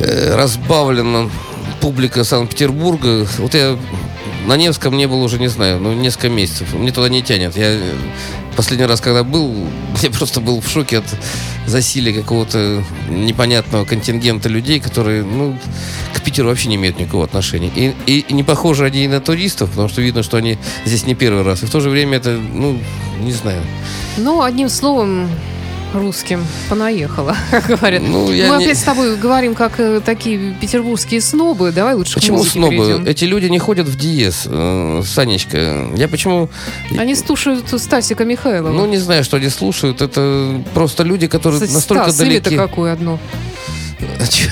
[0.00, 1.30] э, разбавлена
[1.80, 3.26] публика Санкт-Петербурга.
[3.38, 3.76] Вот я
[4.46, 6.72] на Невском не был уже, не знаю, ну, несколько месяцев.
[6.72, 7.56] Мне туда не тянет.
[7.56, 7.80] Я э,
[8.56, 9.54] последний раз, когда был,
[10.02, 11.04] я просто был в шоке от
[11.66, 15.56] засилия какого-то непонятного контингента людей, которые, ну,
[16.14, 17.70] к Питеру вообще не имеют никакого отношения.
[17.76, 21.14] И, и- не похожи они и на туристов, потому что видно, что они здесь не
[21.14, 21.62] первый раз.
[21.62, 22.78] И в то же время это, ну,
[23.20, 23.62] не знаю.
[24.16, 25.28] Ну, одним словом,
[25.94, 28.02] русским понаехало, как говорят.
[28.02, 31.72] Ну, я Мы не- опять с тобой говорим, как э, такие петербургские снобы.
[31.72, 32.76] Давай лучше Почему снобы?
[32.76, 33.06] перейдем.
[33.06, 35.88] Эти люди не ходят в диез, э, Санечка.
[35.96, 36.50] Я почему...
[36.98, 38.72] Они слушают Стасика Михайлова.
[38.72, 40.02] Ну, не знаю, что они слушают.
[40.02, 42.56] Это просто люди, которые Кстати, настолько Стас, далеки.
[42.56, 43.18] какое одно?
[44.30, 44.48] Чё?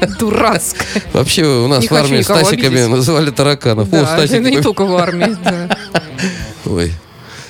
[0.18, 0.86] Дурацкое.
[1.12, 2.88] Вообще у нас Не в армии Стасиками обидеть.
[2.88, 3.88] называли тараканов.
[3.88, 4.42] О, Да, Стасик.
[4.42, 5.36] ну, не только в армии.
[5.44, 5.76] да.
[6.66, 6.92] Ой.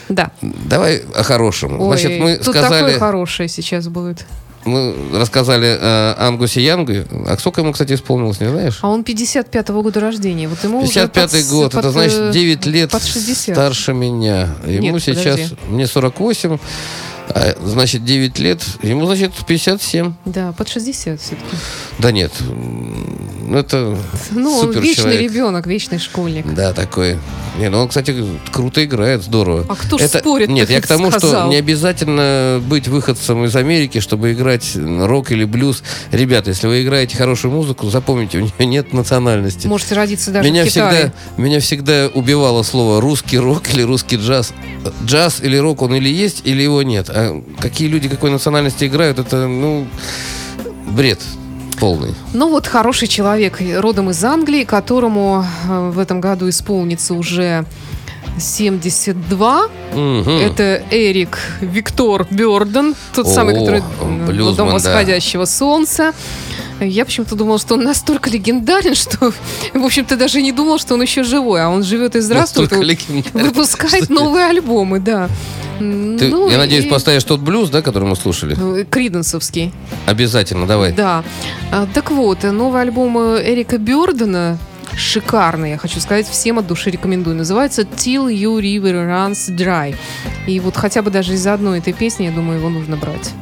[0.09, 0.31] Да.
[0.43, 1.81] Давай о хорошем.
[1.81, 2.83] Ой, Значит, мы тут сказали...
[2.83, 4.25] такое хорошее сейчас будет.
[4.65, 6.93] мы рассказали о Ангусе Янгу.
[7.27, 8.79] А сколько ему, кстати, исполнилось, не знаешь?
[8.83, 10.49] А он 55-го года рождения.
[10.49, 13.55] Вот ему уже 55-й под- год, под, это значит э, 9 лет под 60.
[13.57, 14.49] старше меня.
[14.67, 15.57] Ему Нет, сейчас, подожди.
[15.69, 16.59] мне 48,
[17.31, 20.15] а, значит 9 лет, ему значит 57.
[20.25, 21.57] Да, под 60 все-таки.
[21.99, 22.33] Да нет,
[23.55, 23.97] это
[24.31, 25.21] Ну, он вечный человек.
[25.21, 26.47] ребенок, вечный школьник.
[26.55, 27.19] Да, такой.
[27.59, 28.15] Не, ну он, кстати,
[28.53, 29.67] круто играет, здорово.
[29.69, 31.43] А кто ж спорит, Нет, я к тому, сказал.
[31.43, 35.83] что не обязательно быть выходцем из Америки, чтобы играть рок или блюз.
[36.13, 39.67] Ребята, если вы играете хорошую музыку, запомните, у нее нет национальности.
[39.67, 41.13] Можете родиться даже меня в Китае.
[41.13, 44.53] всегда, меня всегда убивало слово русский рок или русский джаз.
[45.05, 47.11] Джаз или рок он или есть, или его нет.
[47.11, 49.87] А какие люди какой национальности играют, это, ну,
[50.87, 51.19] бред
[51.79, 52.15] полный.
[52.33, 57.65] Ну вот хороший человек, родом из Англии, которому э, в этом году исполнится уже
[58.41, 59.69] 72.
[59.95, 60.29] Мгм.
[60.31, 63.83] Это Эрик Виктор Бёрден, тот самый, О, который
[64.27, 64.75] блюзман, э, «Дом да.
[64.75, 66.13] восходящего солнца».
[66.81, 69.33] Я почему-то думала, что он настолько легендарен, что,
[69.75, 72.71] в общем-то, даже не думал, что он еще живой, а он живет и здравствует,
[73.35, 75.29] выпускает новые альбомы, да.
[75.79, 78.57] Ты, Ну, я надеюсь, и- поставишь тот блюз, да, который мы слушали?
[78.81, 79.73] э, Криденсовский.
[80.07, 80.93] Обязательно, давай.
[80.93, 81.23] Да.
[81.71, 84.59] А, Так вот, э, новый альбом Эрика Бёрдена
[84.97, 87.37] шикарный, я хочу сказать, всем от души рекомендую.
[87.37, 89.97] Называется Till You River Runs Dry.
[90.47, 93.33] И вот хотя бы даже из-за одной этой песни, я думаю, его нужно брать.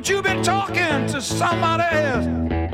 [0.00, 2.69] But you've been talking to somebody else.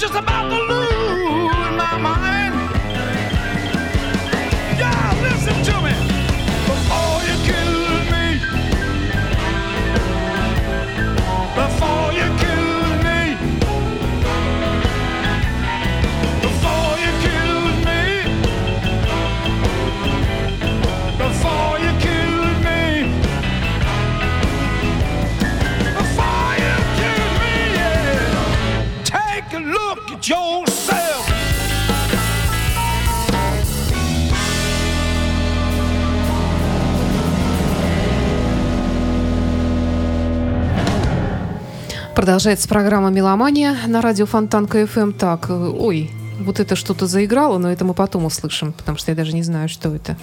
[0.00, 0.39] Just about
[42.30, 45.10] Продолжается программа «Меломания» на радио Фонтан КФМ.
[45.10, 49.16] Так, э, ой, вот это что-то заиграло, но это мы потом услышим, потому что я
[49.16, 50.16] даже не знаю, что это.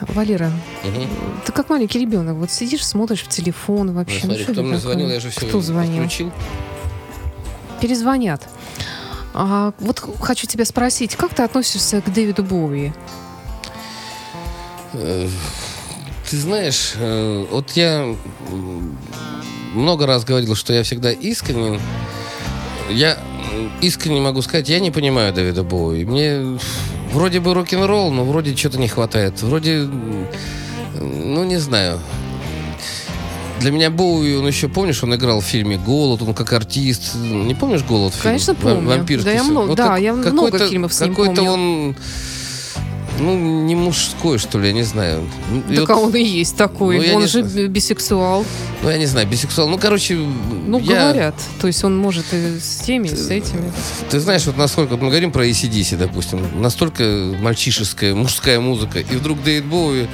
[0.00, 0.50] Валера,
[1.44, 4.20] ты как маленький ребенок, вот сидишь, смотришь в телефон Ну, вообще.
[4.20, 6.04] смотри, что кто мне звонил, я же все Кто звонил?
[6.04, 6.32] включил.
[7.82, 8.48] Перезвонят.
[9.34, 12.94] А вот хочу тебя спросить, как ты относишься к Дэвиду Боуи?
[14.94, 15.28] Ты
[16.30, 18.14] знаешь, э, вот я
[19.74, 21.80] много раз говорил, что я всегда искренен.
[22.90, 23.18] Я
[23.80, 26.04] искренне могу сказать, я не понимаю Дэвида Боуи.
[26.04, 26.58] Мне
[27.12, 29.42] вроде бы рок-н-ролл, но вроде что-то не хватает.
[29.42, 29.88] Вроде,
[31.00, 31.98] ну не знаю.
[33.60, 37.16] Для меня Боуи, он еще, помнишь, он играл в фильме «Голод», он как артист.
[37.16, 38.22] Не помнишь «Голод» фильм?
[38.22, 38.88] Конечно, помню.
[38.88, 41.96] Вампирский Да, я много- да, я много фильмов с ним Какой-то он,
[43.20, 45.22] ну, не мужской, что ли, я не знаю.
[45.70, 47.06] И Так вот- а он и есть такой.
[47.08, 47.66] Ну, он же знаю.
[47.68, 48.44] би- бисексуал.
[48.82, 49.68] ну, я не знаю, бисексуал.
[49.68, 50.14] Ну, короче,
[50.66, 51.34] Ну, я- говорят.
[51.60, 53.72] То есть он может и с теми, и с этими.
[54.10, 57.02] Ты знаешь, вот насколько мы говорим про ACDC, допустим, настолько
[57.40, 60.06] мальчишеская, мужская музыка, и вдруг Дэвид Боуи, э,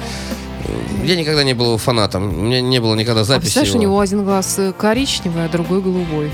[1.05, 3.77] я никогда не был его фанатом, у меня не было никогда А записи представляешь, у
[3.77, 3.83] его.
[3.83, 6.31] него один глаз э, коричневый, а другой голубой.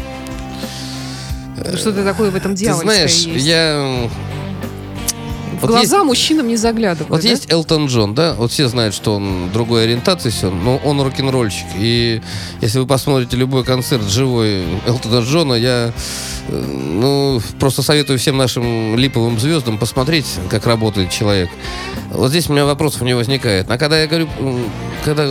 [1.76, 3.46] Что-то такое в этом Э, Ты дьявольское знаешь, есть.
[3.46, 4.10] я...
[5.62, 7.10] В вот глаза есть- мужчинам не заглядывают.
[7.10, 7.30] Вот да?
[7.30, 8.34] есть Элтон Джон, да?
[8.34, 11.68] Вот все знают, что он другой ориентации, все, но он рок-н-ролльщик.
[11.78, 12.22] И
[12.62, 15.94] если вы посмотрите любой концерт живой Элтона Джона, я
[16.48, 21.50] э, ну, просто советую всем нашим липовым звездам посмотреть, как работает человек.
[22.10, 23.70] Вот здесь у меня вопросов не возникает.
[23.70, 24.28] А когда я говорю,
[25.06, 25.30] когда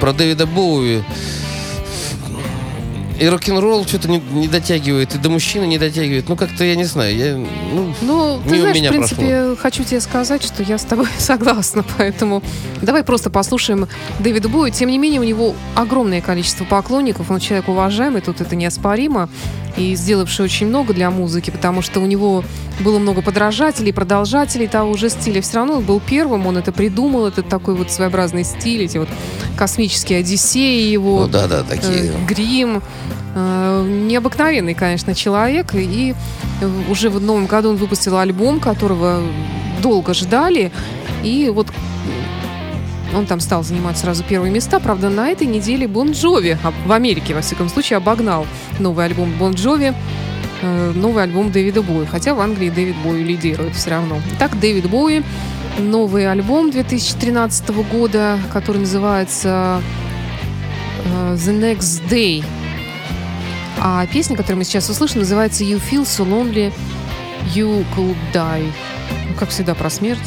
[0.00, 1.02] про Дэвида Боуи,
[3.20, 6.28] и рок-н-ролл что-то не, не дотягивает, и до мужчины не дотягивает.
[6.28, 9.84] Ну, как-то, я не знаю, я, ну, Ну, ты мимо знаешь, меня в принципе, хочу
[9.84, 12.42] тебе сказать, что я с тобой согласна, поэтому
[12.80, 13.88] давай просто послушаем
[14.18, 14.70] Дэвида Боуи.
[14.70, 19.28] Тем не менее, у него огромное количество поклонников, он человек уважаемый, тут это неоспоримо,
[19.76, 22.44] и сделавший очень много для музыки, потому что у него
[22.80, 25.40] было много подражателей, продолжателей того же стиля.
[25.42, 29.08] Все равно он был первым, он это придумал, этот такой вот своеобразный стиль, эти вот
[29.56, 32.12] космические одиссеи его ну да, да, такие.
[32.12, 32.82] э, грим.
[33.34, 35.74] Э, Необыкновенный, конечно, человек.
[35.74, 36.14] И
[36.90, 39.22] уже в новом году он выпустил альбом, которого
[39.82, 40.70] долго ждали.
[41.22, 41.68] И вот
[43.14, 44.80] он там стал занимать сразу первые места.
[44.80, 48.46] Правда, на этой неделе Бон Джови в Америке, во всяком случае, обогнал
[48.78, 49.94] новый альбом Бон Джови,
[50.62, 52.06] э, новый альбом Дэвида Боуи.
[52.06, 54.20] Хотя в Англии Дэвид Боуи лидирует все равно.
[54.34, 55.22] Итак, Дэвид Боуи,
[55.78, 59.82] новый альбом 2013 года, который называется
[61.04, 62.44] э, The Next Day.
[63.80, 66.72] А песня, которую мы сейчас услышим, называется You Feel So Lonely,
[67.54, 68.72] You Could Die.
[69.28, 70.20] Ну, как всегда, про смерть.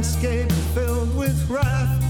[0.00, 2.02] Landscape filled with wrath.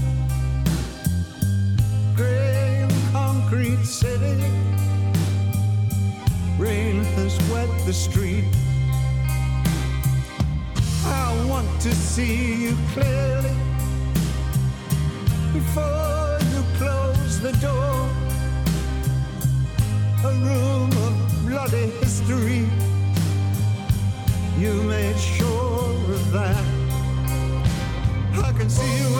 [2.15, 4.41] Gray concrete city,
[6.57, 8.45] rain has wet the street.
[11.03, 13.60] I want to see you clearly
[28.61, 29.10] can see you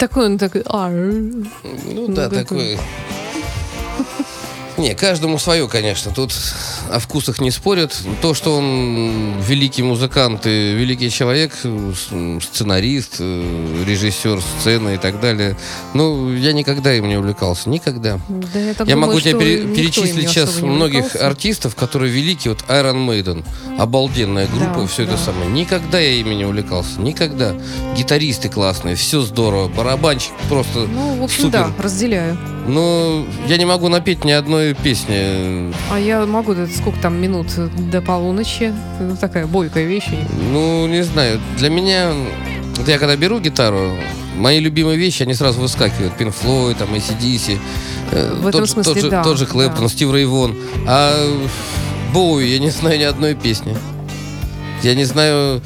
[0.00, 0.62] Такой он такой...
[0.64, 2.42] Ну да, какой.
[2.44, 2.78] такой.
[4.80, 6.10] Не, каждому свое, конечно.
[6.10, 6.32] Тут
[6.90, 7.94] о вкусах не спорят.
[8.22, 15.20] То, что он великий музыкант и великий человек, с- сценарист, э, режиссер сцены и так
[15.20, 15.56] далее.
[15.92, 17.68] Ну, я никогда им не увлекался.
[17.68, 18.18] Никогда.
[18.28, 22.54] Да, я Я думаю, могу тебе пере- перечислить сейчас многих артистов, которые великие.
[22.54, 23.44] Вот Iron Maiden,
[23.78, 25.18] обалденная группа, Да, все это да.
[25.18, 25.50] самое.
[25.50, 27.00] Никогда я ими не увлекался.
[27.00, 27.54] Никогда.
[27.96, 29.68] Гитаристы классные, все здорово.
[29.68, 31.52] Барабанщик просто Ну, в общем, супер.
[31.76, 32.38] да, разделяю.
[32.66, 35.72] Но я не могу напеть ни одной песни.
[35.90, 37.46] А я могу, сколько там минут
[37.90, 38.72] до полуночи?
[39.00, 40.08] Ну, такая бойкая вещь.
[40.52, 41.40] Ну, не знаю.
[41.58, 42.12] Для меня,
[42.76, 43.92] вот я когда беру гитару,
[44.36, 46.12] мои любимые вещи, они сразу выскакивают.
[46.18, 47.58] Pink Floyd, там, ACDC.
[48.12, 49.88] э, В этом тот, смысле, тот, же, да, тот же Клэптон, да.
[49.88, 50.56] Стив Рэй Вон.
[50.86, 51.14] А
[52.12, 53.76] Боуи я не знаю ни одной песни.
[54.82, 55.60] Я не знаю...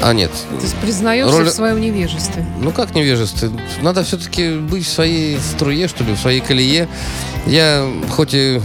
[0.00, 0.30] А, нет.
[0.30, 2.46] То есть признаешься Роль- в своем невежестве.
[2.60, 3.50] Ну как невежество?
[3.82, 6.88] Надо все-таки быть в своей струе, что ли, в своей колее.
[7.46, 8.60] Я хоть и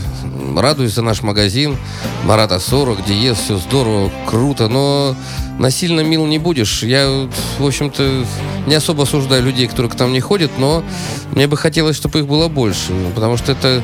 [0.57, 1.77] радуюсь за наш магазин,
[2.25, 5.15] Марата 40, Диез, все здорово, круто, но
[5.57, 6.83] насильно мил не будешь.
[6.83, 7.27] Я,
[7.59, 8.25] в общем-то,
[8.67, 10.83] не особо осуждаю людей, которые к нам не ходят, но
[11.31, 13.81] мне бы хотелось, чтобы их было больше, потому что это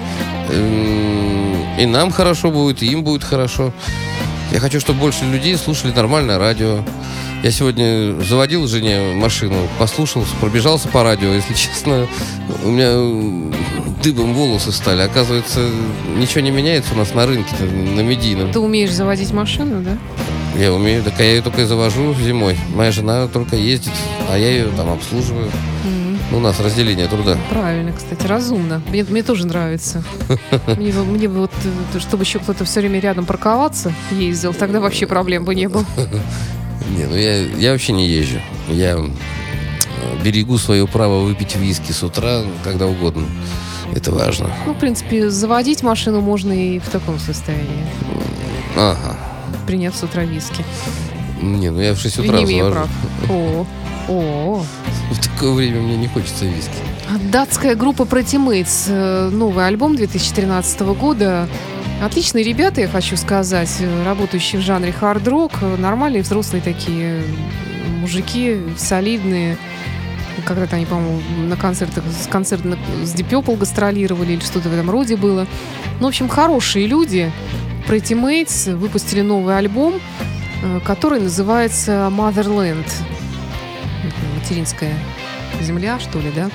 [0.50, 3.72] эм, и нам хорошо будет, и им будет хорошо.
[4.52, 6.84] Я хочу, чтобы больше людей слушали нормальное радио.
[7.44, 11.30] Я сегодня заводил жене машину, послушался, пробежался по радио.
[11.34, 12.08] Если честно,
[12.64, 13.54] у меня м,
[14.04, 15.02] дыбом волосы стали.
[15.02, 15.60] Оказывается,
[16.18, 18.52] ничего не меняется у нас на рынке, на медийном.
[18.52, 19.98] Ты умеешь заводить машину, да?
[20.58, 22.58] Я умею, так я ее только и завожу зимой.
[22.74, 23.94] Моя жена только ездит,
[24.30, 25.50] а я ее там обслуживаю.
[26.32, 27.38] Ну, У нас разделение труда.
[27.50, 28.82] Правильно, кстати, разумно.
[28.90, 30.04] Мне, мне тоже нравится.
[30.78, 31.52] Мне, мне бы вот,
[31.96, 35.86] э, чтобы еще кто-то все время рядом парковаться ездил, тогда вообще проблем бы не было.
[36.96, 38.40] Не, ну я, я вообще не езжу.
[38.68, 39.08] Я э,
[40.24, 43.26] берегу свое право выпить виски с утра, когда угодно.
[43.96, 44.52] Это важно.
[44.66, 47.86] Ну, в принципе, заводить машину можно и в таком состоянии.
[48.76, 49.18] Ага.
[49.68, 50.64] Приняв с утра виски.
[51.42, 52.90] Не, ну я в 6 Я утра не имею прав.
[53.30, 53.66] О,
[54.10, 54.64] о.
[55.12, 56.72] В такое время мне не хочется виски.
[57.32, 61.48] Датская группа Pretty э, Новый альбом 2013 года.
[62.02, 65.54] Отличные ребята, я хочу сказать, э, работающие в жанре хард-рок.
[65.80, 67.24] Нормальные взрослые такие
[68.00, 69.58] мужики, солидные.
[70.46, 74.74] Когда-то они, по-моему, на концертах с концерт на- с Deep Purple гастролировали или что-то в
[74.74, 75.48] этом роде было.
[76.00, 77.32] Ну, в общем, хорошие люди.
[77.90, 80.00] Pretty Mates выпустили новый альбом,
[80.62, 82.86] э, который называется Motherland.
[84.40, 84.94] Материнская
[85.62, 86.52] земля, что ли, да?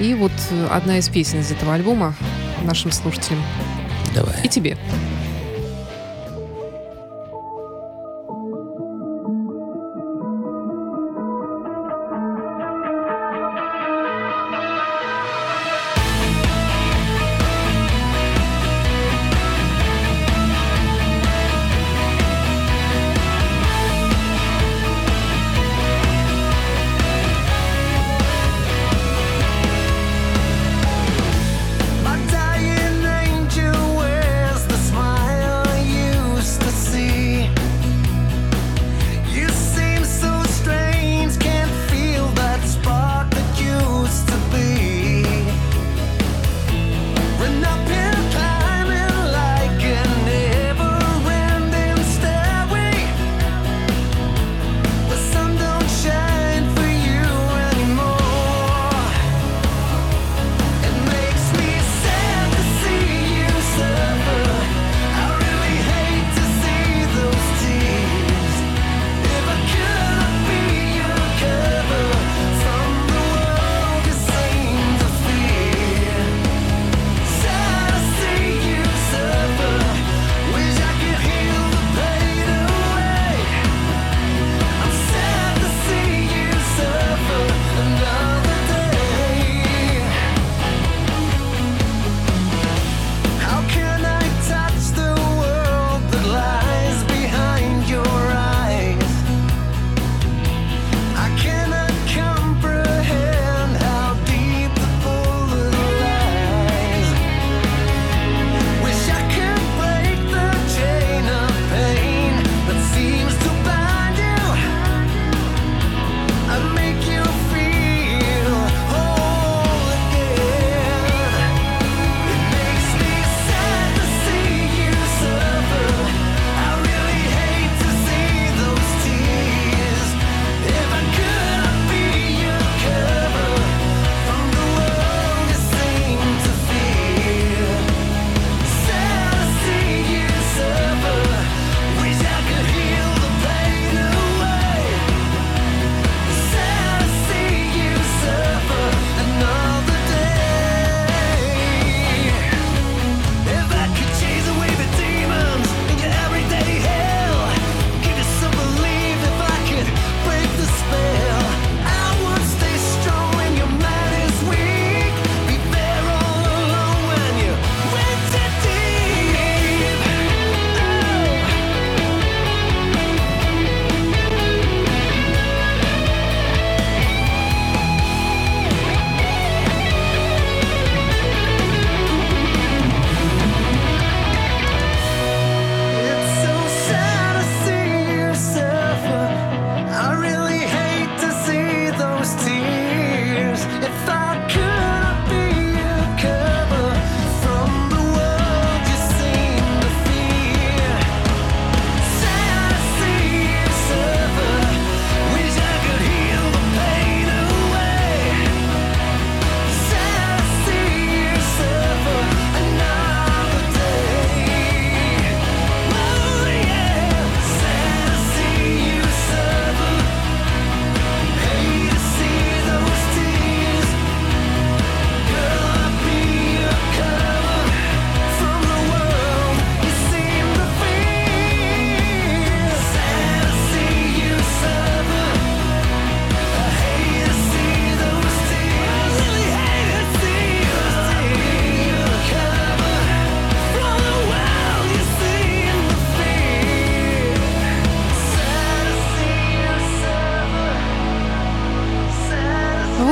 [0.00, 2.14] И вот э, одна из песен из этого альбома
[2.62, 3.42] нашим слушателям
[4.14, 4.36] Давай.
[4.44, 4.78] и тебе.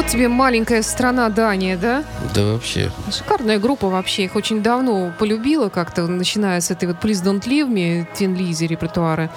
[0.01, 2.05] Вот тебе маленькая страна Дания, да?
[2.35, 2.91] Да вообще.
[3.13, 4.25] Шикарная группа вообще.
[4.25, 8.67] Их очень давно полюбила как-то, начиная с этой вот Please Don't Leave Me, Тин Лизи
[8.67, 9.31] репертуара.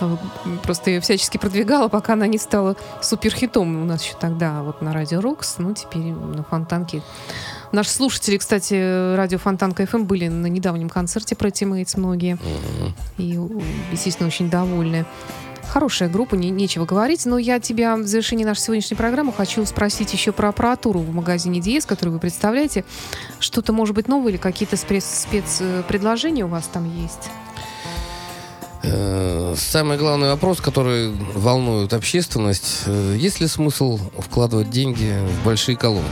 [0.00, 0.16] Э,
[0.62, 4.92] Просто ее всячески продвигала, пока она не стала суперхитом у нас еще тогда вот на
[4.94, 7.02] Радио Рокс, ну теперь на Фонтанке.
[7.72, 12.38] Наши слушатели, кстати, радио Фонтанка FM были на недавнем концерте про Mates многие.
[13.18, 13.40] И,
[13.90, 15.04] естественно, очень довольны.
[15.68, 17.26] Хорошая группа, не- нечего говорить.
[17.26, 21.60] Но я тебя в завершении нашей сегодняшней программы хочу спросить еще про аппаратуру в магазине
[21.60, 22.84] DS, который вы представляете.
[23.40, 27.28] Что-то, может быть, новое или какие-то спец- спецпредложения у вас там есть?
[28.82, 35.76] Э, Самый главный вопрос, который волнует общественность, э, есть ли смысл вкладывать деньги в большие
[35.76, 36.06] колонки?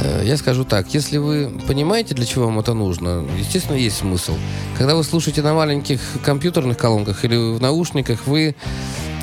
[0.00, 4.34] Э, Я скажу так, если вы понимаете, для чего вам это нужно, естественно, есть смысл.
[4.76, 8.54] Когда вы слушаете на маленьких компьютерных колонках или в наушниках, вы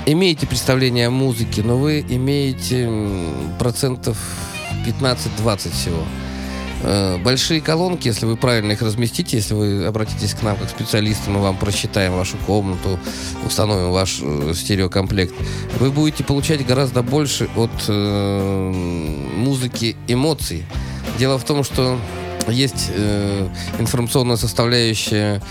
[0.05, 2.89] имеете представление о музыке, но вы имеете
[3.57, 4.17] процентов
[4.85, 6.03] 15-20 всего.
[6.83, 11.29] Э, Большие колонки, если вы правильно их разместите, если вы обратитесь к нам как специалисты,
[11.29, 12.99] мы вам просчитаем вашу комнату,
[13.45, 15.33] установим ваш э, стереокомплект,
[15.79, 18.71] вы будете получать гораздо больше от э,
[19.35, 20.65] музыки эмоций.
[21.17, 21.97] Дело в том, что
[22.47, 23.47] есть э,
[23.79, 25.41] информационная составляющая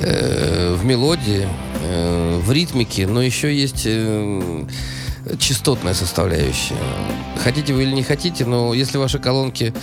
[0.00, 1.48] э, в мелодии,
[1.82, 4.64] э, в ритмике, но еще есть э,
[5.38, 6.76] частотная составляющая.
[7.42, 9.74] Хотите вы или не хотите, но если ваши колонки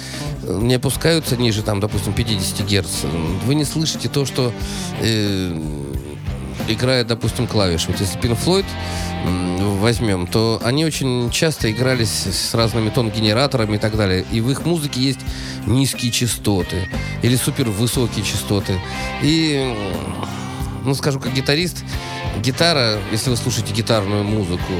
[0.44, 3.06] э, не опускаются ниже, там, допустим, 50 Гц,
[3.46, 4.54] вы не слышите то, что
[5.02, 5.62] э,
[6.68, 7.88] играет, допустим, клавиш.
[7.88, 8.66] Вот если Floyd
[9.26, 14.26] м, возьмем, то они очень часто играли с, разными тон-генераторами и так далее.
[14.32, 15.20] И в их музыке есть
[15.66, 16.88] низкие частоты
[17.22, 18.80] или супер высокие частоты.
[19.22, 19.76] И,
[20.84, 21.84] ну, скажу, как гитарист,
[22.42, 24.74] гитара, если вы слушаете гитарную музыку,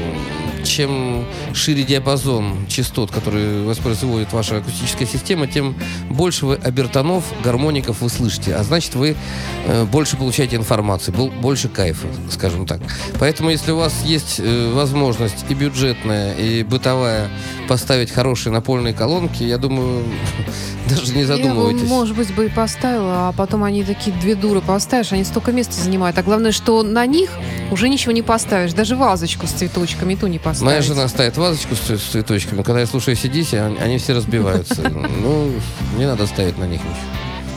[0.64, 5.74] чем шире диапазон частот, который воспроизводит ваша акустическая система, тем
[6.10, 8.54] больше вы обертонов, гармоников вы слышите.
[8.54, 9.16] А значит, вы
[9.66, 12.80] э, больше получаете информации, бо- больше кайфа, скажем так.
[13.18, 17.28] Поэтому, если у вас есть э, возможность и бюджетная, и бытовая
[17.68, 20.04] поставить хорошие напольные колонки, я думаю,
[20.88, 21.88] даже не Я бы, задумывайтесь.
[21.88, 25.74] может быть, бы и поставила, а потом они такие две дуры поставишь, они столько места
[25.74, 26.18] занимают.
[26.18, 27.30] А главное, что на них
[27.70, 28.72] уже ничего не поставишь.
[28.72, 30.66] Даже вазочку с цветочками ту не поставишь.
[30.66, 32.62] Моя жена ставит вазочку с, цветочками.
[32.62, 34.82] Когда я слушаю CDC, они, они все разбиваются.
[35.24, 35.50] Ну,
[35.96, 36.96] не надо ставить на них ничего.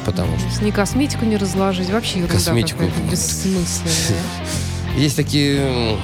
[0.05, 2.79] Потому что Ни косметику не разложить, вообще ерунда Косметику.
[2.79, 4.21] какая-то бессмысленная.
[4.97, 5.97] есть такие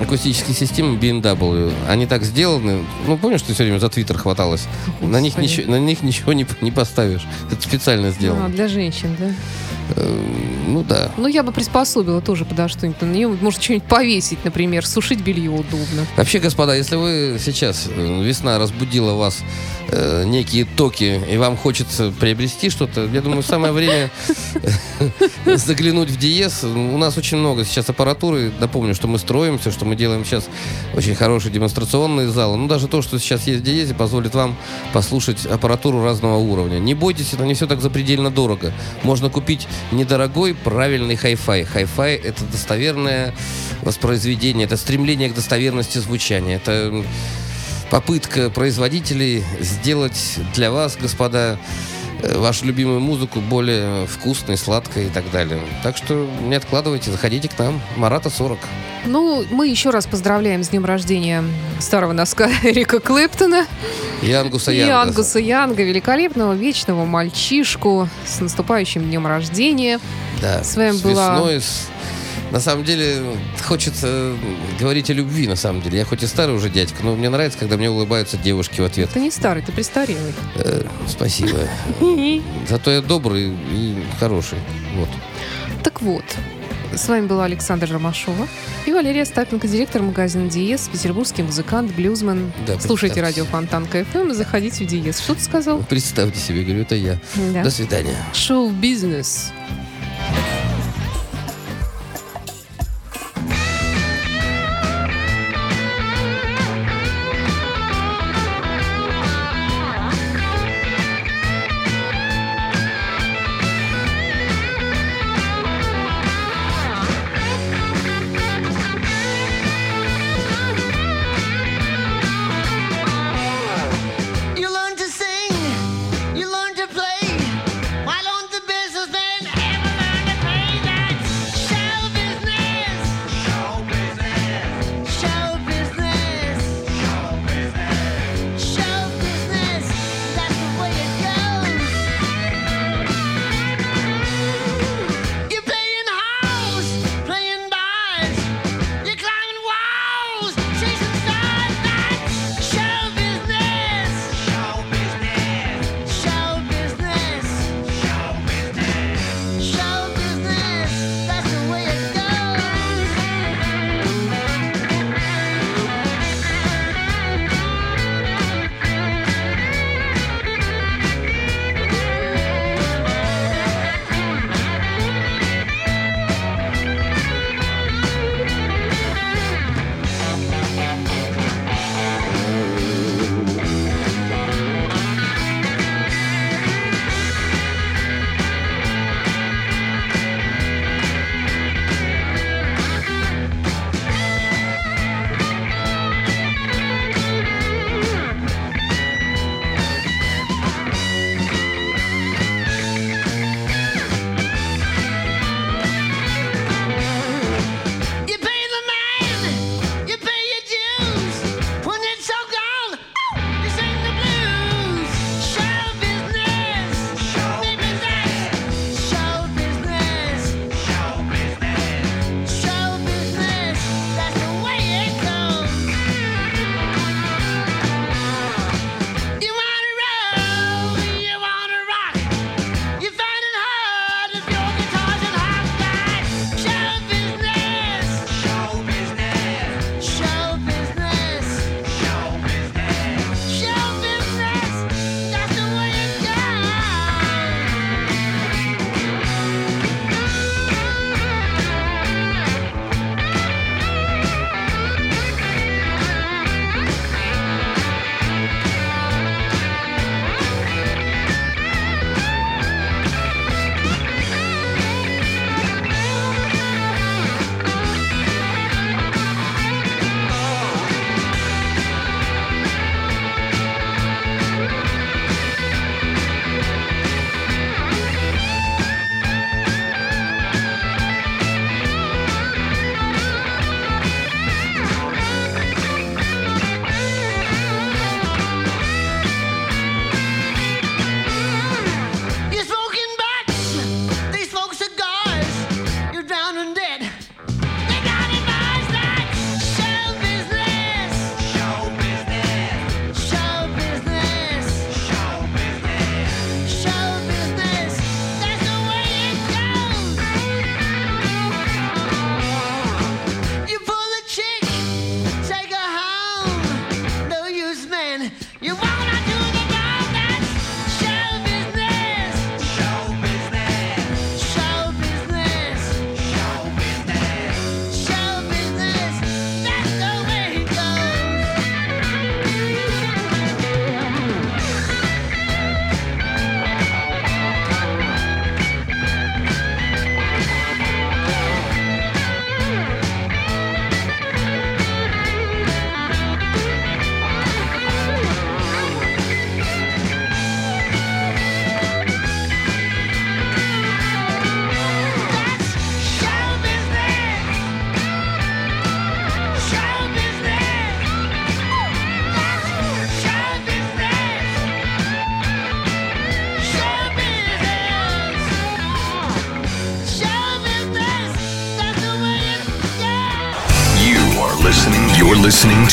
[0.00, 1.72] акустические системы BMW.
[1.88, 2.84] Они так сделаны.
[3.06, 4.66] Ну, помнишь, ты все время за Твиттер хваталась?
[5.00, 5.44] На них, Господи.
[5.60, 7.26] ничего, на них ничего не, не поставишь.
[7.50, 8.48] Это специально А, сделано.
[8.48, 9.30] для женщин, да?
[10.66, 11.10] Ну да.
[11.16, 13.00] Ну, я бы приспособила тоже подо что-нибудь.
[13.02, 14.86] На нее может что-нибудь повесить, например.
[14.86, 16.06] Сушить белье удобно.
[16.16, 19.42] Вообще, господа, если вы сейчас, э, весна разбудила вас
[19.88, 24.10] э, некие токи, и вам хочется приобрести что-то, я думаю, самое время
[25.56, 26.64] заглянуть в Диез.
[26.64, 28.50] У нас очень много сейчас аппаратуры.
[28.58, 30.48] Напомню, что мы строимся, что мы делаем сейчас
[30.94, 32.56] очень хорошие демонстрационные залы.
[32.56, 34.56] Ну, даже то, что сейчас есть в Диезе, позволит вам
[34.92, 36.78] послушать аппаратуру разного уровня.
[36.78, 38.72] Не бойтесь, это не все так запредельно дорого.
[39.02, 41.64] Можно купить недорогой, правильный хай-фай.
[41.64, 43.34] Хай-фай— это достоверное
[43.82, 46.56] воспроизведение, это стремление к достоверности звучания.
[46.56, 47.04] Это
[47.90, 51.58] попытка производителей сделать для вас, господа,
[52.22, 55.60] э, вашу любимую музыку более вкусной, сладкой и так далее.
[55.82, 57.80] Так что не откладывайте, заходите к нам.
[57.96, 58.58] Марата 40.
[59.06, 61.44] Ну, мы еще раз поздравляем с днем рождения
[61.78, 63.66] старого носка Эрика Клэптона.
[64.24, 65.02] И Ангуса И Янга.
[65.02, 70.00] Ангуса Янга, великолепного, вечного мальчишку с наступающим днем рождения.
[70.40, 71.88] Да, С вами с была- весной, с-
[72.50, 73.20] На самом деле,
[73.66, 74.32] хочется
[74.78, 75.98] говорить о любви, на самом деле.
[75.98, 79.10] Я хоть и старый уже дядька, но мне нравится, когда мне улыбаются девушки в ответ.
[79.12, 80.32] Ты не старый, ты престарелый.
[80.54, 81.58] Э, спасибо.
[82.68, 84.58] Зато я добрый и хороший.
[84.94, 85.08] Вот.
[85.82, 86.22] Так вот,
[86.96, 88.48] с вами была Александра Ромашова
[88.86, 92.52] и Валерия Остапенко, директор магазина Диез, петербургский музыкант, блюзмен.
[92.66, 95.20] Да, Слушайте радио Фонтанка ФМ и заходите в Диез.
[95.20, 95.82] Что ты сказал?
[95.88, 97.18] Представьте себе, говорю, это я.
[97.52, 97.64] Да.
[97.64, 98.16] До свидания.
[98.32, 99.52] Шоу-бизнес.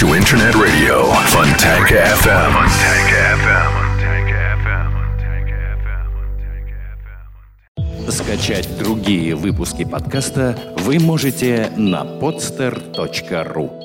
[0.02, 1.14] To Internet Radio.
[1.30, 2.54] Fontanka FM.
[8.10, 13.81] Скачать другие выпуски подкаста вы можете на podster.ru